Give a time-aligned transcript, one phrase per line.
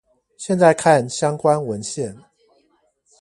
[0.35, 2.17] 現在看相關文獻